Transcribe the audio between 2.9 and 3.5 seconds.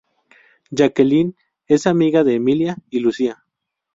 Lucía.